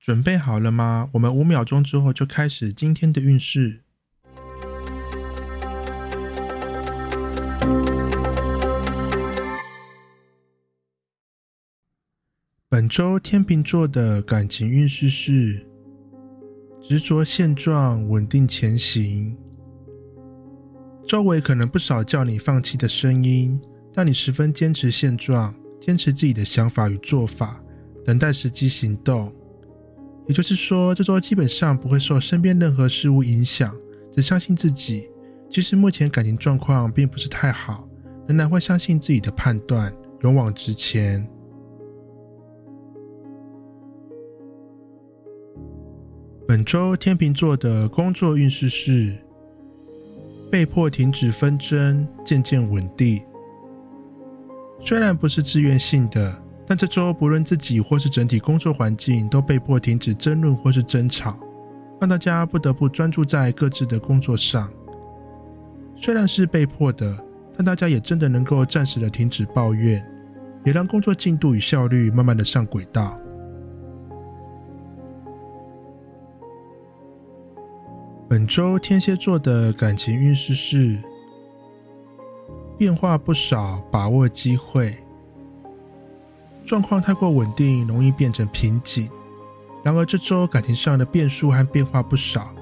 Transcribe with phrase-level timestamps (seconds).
[0.00, 1.10] 准备好了吗？
[1.12, 3.82] 我们五秒钟之后就开始今天的运势。
[12.70, 15.66] 本周天秤座的感情运势是
[16.80, 19.36] 执着现状、稳定前行。
[21.06, 23.60] 周围可能不少叫你放弃的声音，
[23.92, 27.62] 但你十分坚持现状，坚持自己的想法与做法，
[28.02, 29.30] 等待时机行动。
[30.30, 33.74] 也就是说，这周基本上不会受身边任何事物影响，
[34.12, 35.10] 只相信自己。
[35.48, 37.88] 其实目前感情状况并不是太好，
[38.28, 39.92] 仍然会相信自己的判断，
[40.22, 41.28] 勇往直前。
[46.46, 49.18] 本周天秤座的工作运势是
[50.48, 53.20] 被迫停止纷争，渐渐稳定。
[54.80, 56.40] 虽然不是自愿性的。
[56.70, 61.36] 但这周不论自己或是整体工作环境都被迫停止争论或是争吵，
[62.00, 64.72] 让大家不得不专注在各自的工作上。
[65.96, 67.26] 虽然是被迫的，
[67.56, 70.00] 但大家也真的能够暂时的停止抱怨，
[70.64, 73.18] 也让工作进度与效率慢慢的上轨道。
[78.28, 80.96] 本周天蝎座的感情运势是
[82.78, 84.94] 变化不少，把握机会。
[86.70, 89.10] 状况太过稳定，容易变成瓶颈。
[89.82, 92.54] 然而这周感情上的变数和变化不少，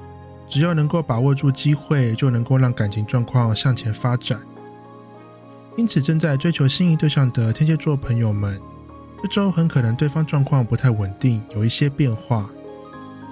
[0.49, 4.41] 只要能够把握住机会，就能够让感情状况向前发展。
[5.77, 8.59] 因此，正在追求心仪对象的天蝎座朋友们，
[9.23, 12.49] 这周很可能对方状况不太稳定，有一些变化。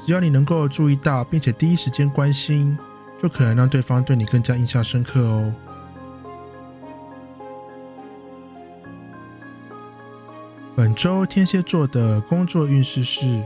[0.06, 2.76] 只要你能够注意到，并且第一时间关心，
[3.22, 5.50] 就可能让对方对你更加印象深刻哦。
[10.76, 13.42] 本周天蝎座的工作运势是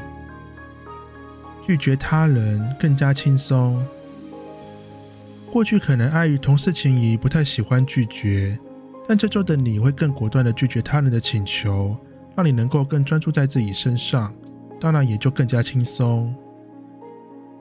[1.63, 3.81] 拒绝他人更加轻松。
[5.49, 8.59] 过去可能碍于同事情谊，不太喜欢拒绝，
[9.07, 11.97] 但这周的你会更果断的拒绝他人的请求，
[12.35, 14.35] 让你能够更专注在自己身上，
[14.81, 16.35] 当然也就更加轻松。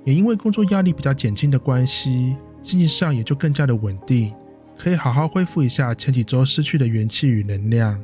[0.04, 4.34] 也因为工作压力比较减轻的关系，心情上也就更加的稳定，
[4.76, 8.04] 可以好好恢复一下前几周失去的元气与能量。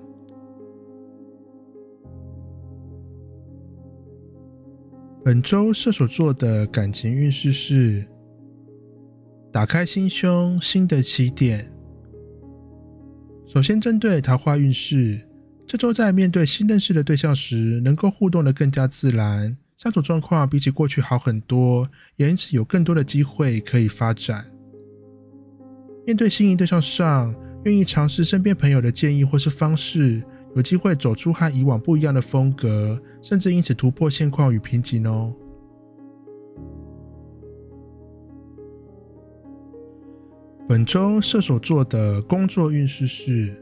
[5.26, 8.06] 本周射手座的感情运势是：
[9.52, 11.74] 打开心胸，新的起点。
[13.48, 15.28] 首先，针对桃花运势，
[15.66, 24.46] 这周在面对新认识的对象时，能够互动的更加自然，相处状况比起过去好很多，也因此有更多的机会可以发展。
[26.06, 30.22] 面对心仪对象上，愿意尝试身边朋友的建议或是方式。
[30.56, 35.34] 有机会走出和以往不一样的风格，甚至因此突破现况与瓶颈哦。
[40.68, 43.56] 本周射手座的工作运势是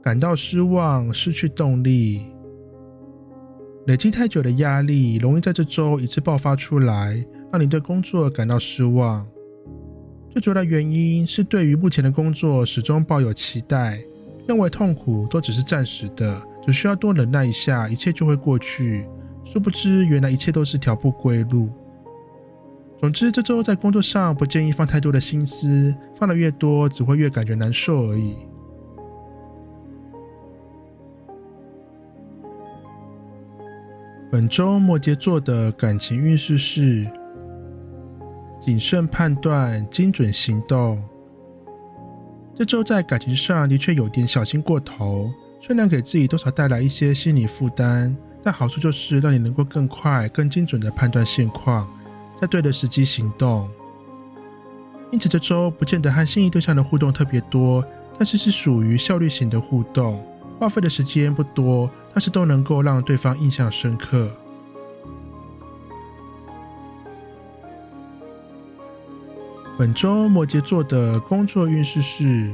[0.00, 2.22] 感到失望、失去动力，
[3.86, 9.28] 累积太久的压力容易在这周一次爆发出来，让你对工作感到失望。
[10.30, 14.02] 最主要的原因是对于目前的工作始终抱有期待。
[14.48, 19.06] 认为痛苦都只是暂时的，只需要多忍耐一下，一切就会过去。
[19.44, 21.68] 殊不知，原来一切都是条不归路。
[22.98, 28.36] 总之，这周在工作上不建议放太多的心思，放的越多，只会越感觉难受而已。
[34.32, 37.06] 本周摩羯座的感情运势是
[38.58, 40.98] 谨慎判断，精准行动。
[42.58, 51.88] 这周在感情上的确有点小心过头，虽然给自己多少带来一些心理负担，但好处就是让你能够更快、更精准的判断现况，
[52.40, 53.70] 在对的时机行动。
[55.12, 57.84] 因此这周不见得和心仪对象的互动特别多，
[58.18, 60.20] 但是是属于效率型的互动，
[60.58, 64.36] 花费的时间不多，但是都能够让对方印象深刻。
[69.78, 72.52] 本周摩羯座的工作运势是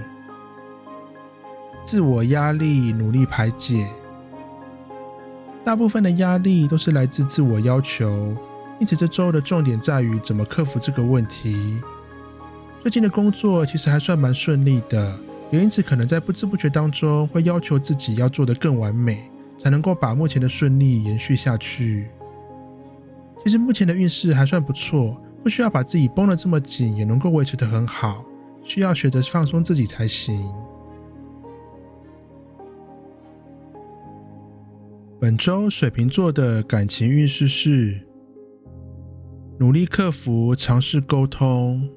[1.82, 3.88] 自我压力努力排解。
[5.64, 8.36] 大部分的压力都是来自自我要求，
[8.78, 11.80] 因此这周的重点在于怎么克服这个问题。
[12.82, 15.18] 最近的工作其实还算蛮顺利的，
[15.50, 22.06] 也因此可能在不知不觉当中会要求自己要做得更完美，才能够把目前的顺利延续下去。
[23.42, 28.24] 其实目前的运势还算不错，不需要把自己绷得这么紧，也能够维持得很好。
[28.64, 30.50] 需要学着放松自己才行。
[35.20, 38.00] 本周水瓶座的感情运势是：
[39.58, 41.90] 努力克服，尝试沟通。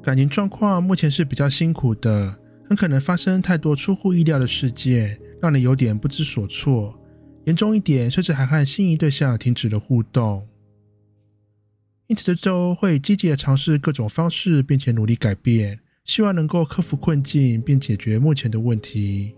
[0.00, 2.38] 感情状况目前是比较辛苦的，
[2.68, 6.94] 很可能发生太多出乎意料的事件，让你有点不知所措。
[7.46, 10.46] 严重一点，甚至还和心仪对象停止了互动。
[12.10, 19.36] 因此，这周会积极的尝试各种方式，并且努力改变，希望能够克服困境，并解决目前的问题。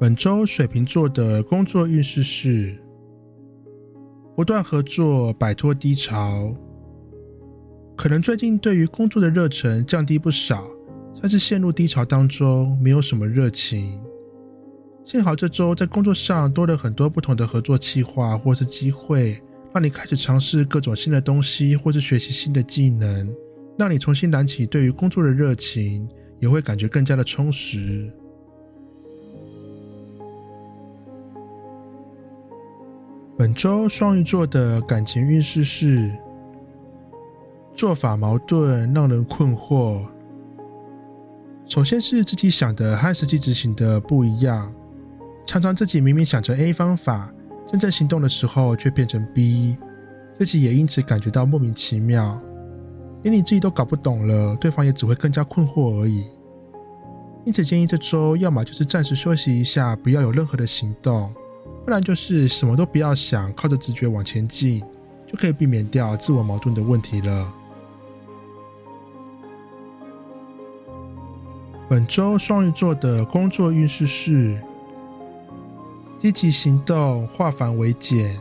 [0.00, 2.82] 本周水瓶座的工作运势是
[4.34, 6.56] 不断合作，摆脱低潮。
[7.94, 10.66] 可能最近对于工作的热忱降低不少，
[11.14, 14.00] 算是陷入低潮当中，没有什么热情。
[15.06, 19.40] 幸好这周在工作上多了很多不同的合作计划或是机会，
[19.72, 23.32] 让你开始尝试各种新的东西，或是学习新的技能，
[23.78, 26.08] 让你重新燃起对于工作的热情，
[26.40, 28.12] 也会感觉更加的充实。
[33.38, 36.10] 本周双鱼座的感情运势是
[37.76, 40.00] 做法矛盾，让人困惑。
[41.64, 44.72] 首先是自己想的和实际执行的不一样，
[45.46, 47.32] 常常自己明明想着 A 方法，
[47.66, 49.76] 真正行动的时候却变成 B，
[50.36, 52.38] 自己也因此感觉到莫名其妙，
[53.22, 56.24] 连你自己都搞不懂了，对方也只会更加困惑而已。
[57.44, 61.32] 因此建议这周要么就是暂时休息一下，不要有任何的行动。
[61.84, 64.80] 不然就是什么都不要想，靠着直觉往前进，
[65.24, 67.54] 就可以避免掉自我矛盾的问题了。
[71.88, 74.60] 本周双鱼座的工作运势是
[76.18, 78.38] 积极行动，化繁为简。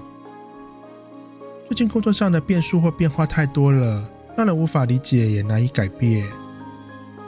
[1.67, 6.25] 最近工作上的变数或变化太多了，让人无法理解，也难以改变。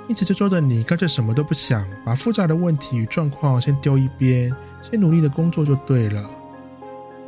[0.08, 4.56] 因此这周的你干脆什么都不想，把复杂的问题与状况先丢一边。
[4.90, 6.30] 先努力的工作就对了。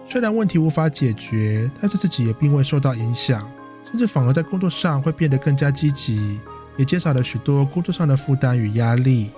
[0.07, 3.51] 虽然问题无法解决，但是自己也并未受到影响，
[3.83, 6.39] 甚至反而在工作上会变得更加积极，
[6.77, 9.31] 也减少了许多工作上的负担与压力。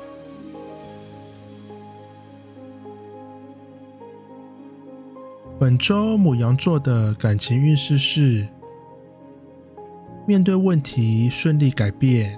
[5.61, 8.47] 本周母羊座的感情运势是：
[10.27, 12.35] 面对问题顺利改变，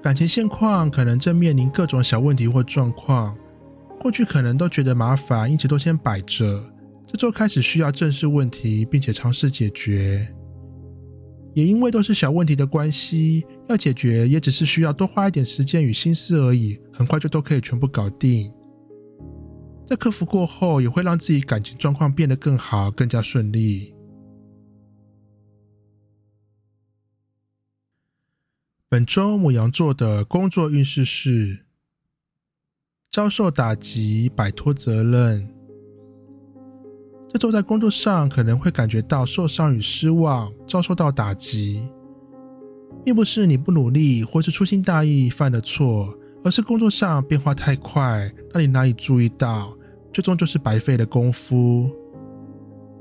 [0.00, 3.36] 感情现况可能正面临各种小问题或状况。
[3.98, 6.62] 过去可能都觉得麻烦，因此都先摆着。
[7.04, 10.32] 这周开始需要正视问题，并且尝试解决。
[11.52, 18.52] 也因为都是小问题的关系，要解决也只是需要多花一点时间与心思而已，很快就都可以全部搞定。
[19.86, 23.94] 在克服过后，也会让自己感情状况变得更好，更加顺利。
[28.88, 31.64] 本周母羊座的工作运势是。
[33.08, 35.48] 遭受打击，摆脱责任。
[37.30, 41.88] 这周在工作上可能会感觉到受伤与失望，遭受到打击，
[43.06, 46.14] 并不是你不努力或是粗心大意犯的错，
[46.46, 49.76] 而是工作上变化太快，让你难以注意到，
[50.12, 51.90] 最终就是白费了功夫。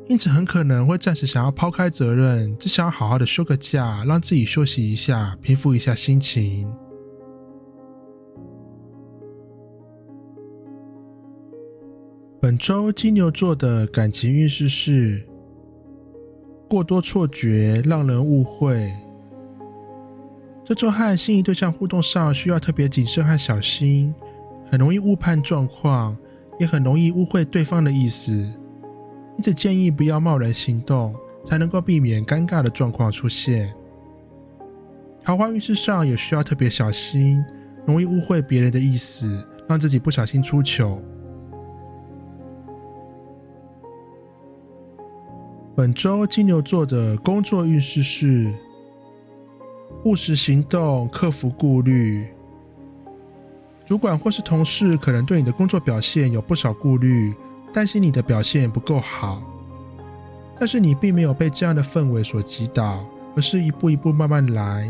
[0.10, 6.68] 因此，很可能会暂时想要抛开责任，只想要好好的休个假，让自己休息一下，平复一下心情。
[12.42, 15.24] 本周金牛座的感情运势是
[16.68, 18.92] 过多错觉，让人误会。
[20.66, 24.12] 这周和心仪对象互动上需要特别谨慎和小心，
[24.72, 26.18] 很容易误判状况，
[26.60, 28.32] 也很容易误会对方的意思。
[29.38, 33.72] 因此建议不要贸然行动，才能够避免尴尬的状况出现。
[35.24, 37.46] 桃花运势上也需要特别小心，
[37.86, 41.00] 容易误会别人的意思，让自己不小心出糗。
[45.76, 48.52] 本周金牛座的工作运势是
[50.06, 52.28] 务实行动，克服顾虑。
[53.88, 57.34] 主管或是同事可能对你的工作表现有不少顾虑，
[57.74, 59.42] 担心你的表现不够好。
[60.60, 63.04] 但是你并没有被这样的氛围所击倒，
[63.36, 64.88] 而是一步一步慢慢来。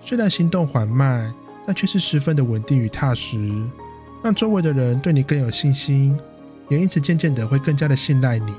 [0.00, 1.34] 虽然行动缓慢，
[1.66, 3.50] 但却是十分的稳定与踏实，
[4.22, 6.16] 让周围的人对你更有信心，
[6.68, 8.54] 也因此渐渐的会更加的信赖你。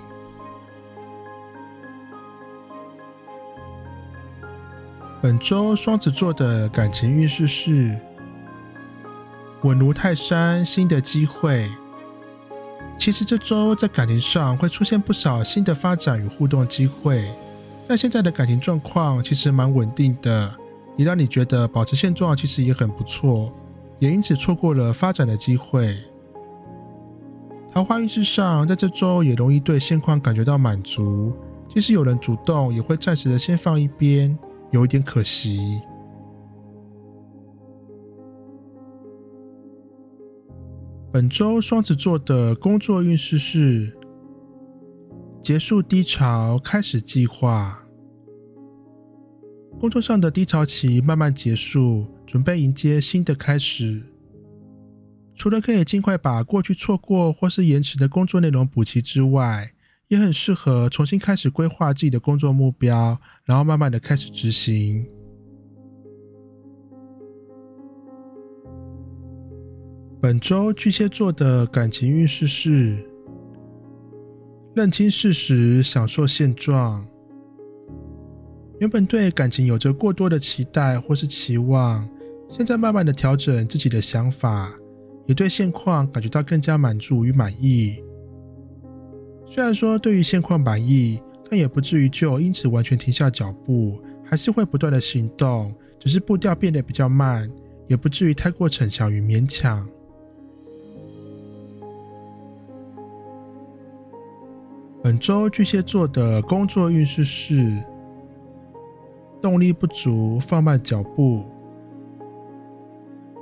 [5.24, 7.98] 本周双子座的感情运势是
[9.62, 11.72] 稳如泰山，新的机会。
[12.98, 17.26] 其实这周在感情上会出现不少新的发展与互动机会，
[17.88, 20.54] 但现在的感情状况其实蛮稳定的，
[20.98, 23.50] 也让你觉得保持现状其实也很不错，
[24.00, 25.96] 也因此错过了发展的机会。
[27.74, 31.32] 桃花运势上，在这周也容易对现况感觉到满足，
[31.70, 34.38] 即使有人主动，也会暂时的先放一边，
[34.74, 35.80] 有一点可惜。
[41.12, 43.96] 本周双子座的工作运势是
[45.44, 47.80] 结束低潮，开始计划。
[49.80, 54.02] 工作上的低潮期慢慢结束，准备迎接新的开始。
[55.36, 59.73] 除了可以尽快把过去错过或是延迟的工作内容补齐之外，
[60.08, 65.06] 也很适合重新开始规划自己的工作目标，然后慢慢的开始执行。
[70.22, 72.98] 本周巨蟹座的感情运势是：
[74.76, 77.06] 认清事实，享受现状。
[78.80, 82.08] 原本对感情有着过多的期待或是期望，
[82.50, 84.72] 现在慢慢的调整自己的想法，
[85.28, 88.04] 也对现况感觉到更加满足与满意。
[89.54, 97.48] 虽然说对于现况满意，但也不至于就因此完全停下脚步，还是会不断的行动，只是步调变得比较慢，
[97.86, 99.88] 也不至于太过逞强与勉强。
[105.04, 107.78] 本周巨蟹座的工作运势是
[109.40, 111.44] 动力不足，放慢脚步。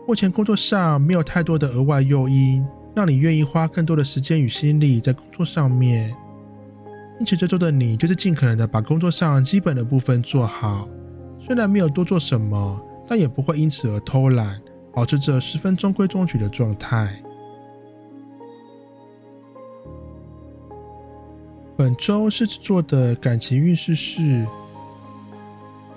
[0.06, 6.16] 目前工作上没有太多的额外诱因，让你愿意花更多的时间与心力在工作上面。
[7.20, 10.88] 因此，这周的你就是尽可能的把工作上基本的部分做好。
[11.40, 14.62] 虽然没有多做什么，但也不会因此而偷懒，
[14.94, 17.22] 保持着十分中规中矩的状态。
[21.78, 24.46] 本周狮子座的感情运势是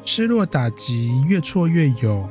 [0.03, 2.29] 失落打击，越挫越勇。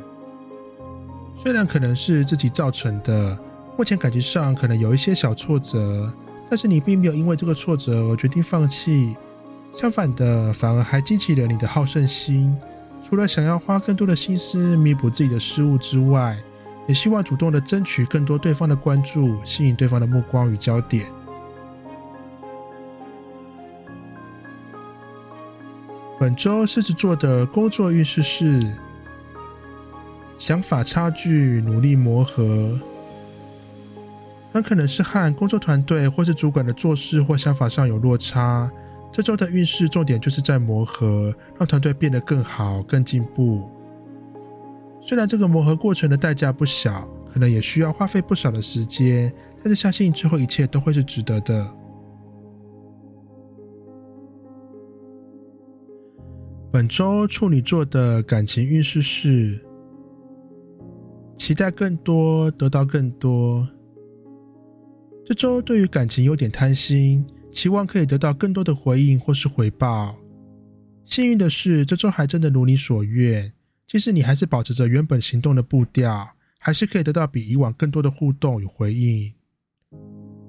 [1.35, 3.37] 虽然可能是自己造成的，
[3.75, 6.13] 目前感情上可能有一些小挫折，
[6.49, 9.15] 但是你并没有因为这个挫折而决定放弃，
[9.73, 12.55] 相反的，反而还激起了你的好胜心。
[13.03, 16.37] 除了想要花更多的心思弥补自己的失误之外，
[16.87, 21.05] 也希望主动的争取更多对方的关注，吸引对方的目光与焦点。
[26.19, 28.71] 本周狮子座的工作运势是
[30.37, 32.79] 想法差距，努力磨合。
[34.53, 38.71] 很可能是和工作团队或是主管的做事或想法上有落差。
[39.11, 43.67] 这周的运势重点就是在磨合，让团队变得更好、更进步。
[45.01, 51.67] 虽然这个磨合过程的代价不小，可能也需要花费不少的时间，但是相信之后一切都会是值得的。
[56.71, 59.59] 本周处女座的感情运势是：
[61.35, 63.67] 期待更多，得到更多。
[65.25, 70.17] 这周对于感情有点贪心，期望可以得到更多的回应或是回报。
[71.05, 73.53] 幸运的是，这周还真的如你所愿，
[73.87, 79.33] 即使你还是保持着原本行动的步调，还是可以得到比以往更多的互动与回应。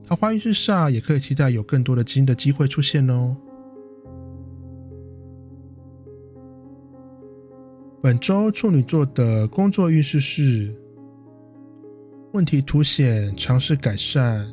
[0.06, 3.36] 桃花运势上也可以期待有更多的新的机会出现哦。
[8.02, 10.74] 本周处女座的工作运势是
[12.32, 14.52] 问题凸显，尝试改善。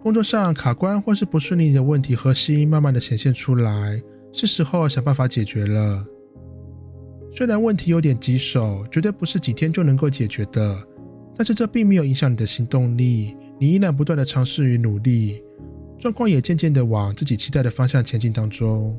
[0.00, 4.00] 工作上卡关或是不顺利的问题核心慢慢的显现出来，
[4.32, 6.06] 是时候想办法解决了。
[7.30, 10.76] 虽然问题有点棘手，绝对不是几天就能够解决的，
[11.36, 15.42] 但是这并没有影响你的行动力，你依然不断的尝试与努力，
[15.98, 18.98] 状况也渐渐的往自己期待的方向前进当中。